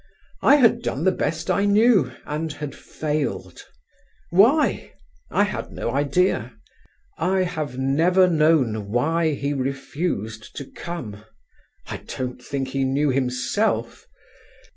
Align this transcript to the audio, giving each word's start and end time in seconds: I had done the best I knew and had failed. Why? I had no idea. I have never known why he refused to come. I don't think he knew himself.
I 0.41 0.55
had 0.55 0.81
done 0.81 1.03
the 1.03 1.11
best 1.11 1.51
I 1.51 1.65
knew 1.65 2.11
and 2.25 2.53
had 2.53 2.73
failed. 2.73 3.67
Why? 4.31 4.93
I 5.29 5.43
had 5.43 5.69
no 5.71 5.91
idea. 5.91 6.55
I 7.19 7.43
have 7.43 7.77
never 7.77 8.27
known 8.27 8.89
why 8.89 9.33
he 9.35 9.53
refused 9.53 10.55
to 10.55 10.65
come. 10.65 11.23
I 11.85 11.97
don't 11.97 12.41
think 12.43 12.69
he 12.69 12.83
knew 12.83 13.11
himself. 13.11 14.07